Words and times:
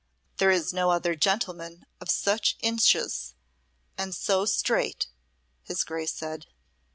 "There 0.37 0.49
is 0.49 0.73
no 0.73 0.89
other 0.89 1.13
gentleman 1.13 1.85
of 1.99 2.09
such 2.09 2.57
inches 2.61 3.35
and 3.99 4.15
so 4.15 4.45
straight," 4.45 5.05
his 5.61 5.83
Grace 5.83 6.13
said. 6.15 6.47